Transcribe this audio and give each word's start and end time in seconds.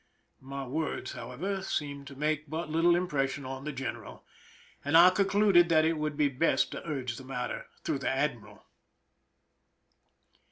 My 0.39 0.65
words, 0.65 1.11
however, 1.11 1.61
seemed 1.61 2.07
to 2.07 2.15
make 2.15 2.49
but 2.49 2.71
little 2.71 2.95
im 2.95 3.05
pression 3.07 3.45
on 3.45 3.65
the 3.65 3.71
general, 3.71 4.25
and 4.83 4.97
I 4.97 5.11
concluded 5.11 5.69
that 5.69 5.85
it 5.85 5.93
would 5.93 6.17
be 6.17 6.27
best 6.27 6.71
to 6.71 6.83
urge 6.89 7.17
the 7.17 7.23
matter 7.23 7.67
through 7.83 7.99
the 7.99 8.07
adrairal. 8.09 8.63